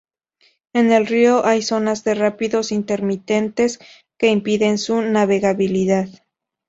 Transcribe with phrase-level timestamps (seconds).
[0.73, 3.77] En el río hay zonas de rápidos intermitentes
[4.17, 6.09] que impiden su navegabilidad.